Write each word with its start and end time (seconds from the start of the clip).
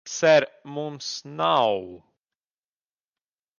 Ser, 0.03 0.43
mums 0.63 1.21
nav... 1.23 2.01